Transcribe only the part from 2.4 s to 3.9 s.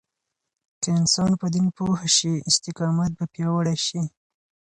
استقامت به پیاوړی